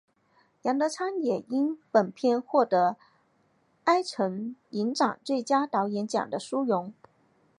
[0.63, 2.95] 杨德昌也因本片获得
[3.85, 6.91] 坎城影展最佳导演奖的殊荣。